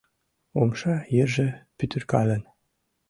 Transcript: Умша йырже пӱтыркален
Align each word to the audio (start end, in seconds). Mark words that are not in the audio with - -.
Умша 0.59 0.95
йырже 1.15 1.47
пӱтыркален 1.77 2.43